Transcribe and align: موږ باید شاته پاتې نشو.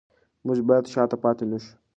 موږ 0.45 0.59
باید 0.67 0.85
شاته 0.93 1.17
پاتې 1.23 1.45
نشو. 1.51 1.73